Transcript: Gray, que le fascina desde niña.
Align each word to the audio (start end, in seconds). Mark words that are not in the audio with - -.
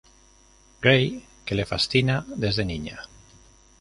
Gray, 0.81 1.23
que 1.45 1.53
le 1.53 1.63
fascina 1.67 2.25
desde 2.35 2.65
niña. 2.65 3.01